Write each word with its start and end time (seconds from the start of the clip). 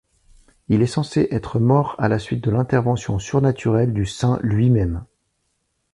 Il 0.67 0.81
est 0.81 0.87
censé 0.87 1.27
être 1.29 1.59
mort 1.59 1.93
à 1.99 2.07
la 2.07 2.17
suite 2.17 2.43
de 2.43 2.49
l'intervention 2.49 3.19
surnaturelle 3.19 3.93
du 3.93 4.07
Saint 4.07 4.39
lui-même. 4.41 5.05